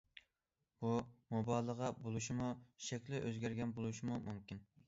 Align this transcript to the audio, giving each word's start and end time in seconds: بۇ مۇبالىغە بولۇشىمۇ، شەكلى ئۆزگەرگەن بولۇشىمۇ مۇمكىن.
بۇ 0.85 0.93
مۇبالىغە 1.35 1.91
بولۇشىمۇ، 2.07 2.49
شەكلى 2.89 3.23
ئۆزگەرگەن 3.29 3.77
بولۇشىمۇ 3.79 4.23
مۇمكىن. 4.29 4.69